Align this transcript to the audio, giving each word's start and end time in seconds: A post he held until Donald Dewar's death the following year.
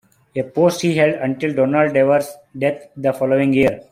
A 0.35 0.41
post 0.43 0.81
he 0.83 0.95
held 0.97 1.13
until 1.13 1.53
Donald 1.53 1.93
Dewar's 1.93 2.35
death 2.57 2.87
the 2.97 3.13
following 3.13 3.53
year. 3.53 3.81